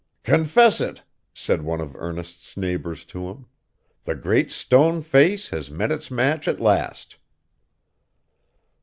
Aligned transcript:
'Confess 0.23 0.81
it,' 0.81 1.03
said 1.31 1.61
one 1.61 1.79
of 1.79 1.95
Ernest's 1.95 2.57
neighbors 2.57 3.05
to 3.05 3.29
him, 3.29 3.45
'the 4.03 4.15
Great 4.15 4.49
Stone 4.51 5.03
Face 5.03 5.49
has 5.49 5.69
met 5.69 5.91
its 5.91 6.09
match 6.09 6.47
at 6.47 6.59
last! 6.59 7.17